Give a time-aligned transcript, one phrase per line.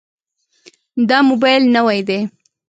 [1.09, 2.19] دا موبایل نوی دی.